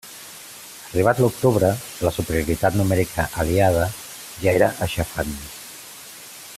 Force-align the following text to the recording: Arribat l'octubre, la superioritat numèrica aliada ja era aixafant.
Arribat 0.93 1.19
l'octubre, 1.23 1.69
la 2.07 2.13
superioritat 2.15 2.79
numèrica 2.79 3.27
aliada 3.45 3.85
ja 4.47 4.57
era 4.61 4.71
aixafant. 4.87 5.37